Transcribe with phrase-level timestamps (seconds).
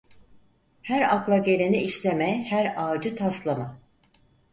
[0.81, 3.79] Her akla geleni işleme her ağacı taslama.